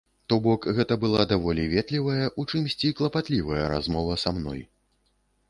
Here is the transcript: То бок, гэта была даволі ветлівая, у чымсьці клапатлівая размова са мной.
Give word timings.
То 0.31 0.35
бок, 0.45 0.61
гэта 0.77 0.95
была 1.03 1.25
даволі 1.33 1.65
ветлівая, 1.73 2.31
у 2.41 2.47
чымсьці 2.51 2.91
клапатлівая 3.01 3.61
размова 3.75 4.19
са 4.25 4.35
мной. 4.41 4.67